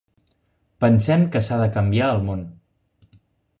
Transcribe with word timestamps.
Pensem 0.85 1.27
que 1.35 1.43
s'ha 1.49 1.61
de 1.65 1.69
canviar 1.77 2.09
el 2.17 2.25
món. 2.31 2.43